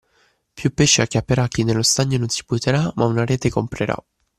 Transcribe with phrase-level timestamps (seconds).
[0.55, 3.95] Più pesci acchiapperà chi nello stagno non si butterà ma una rete comprerà.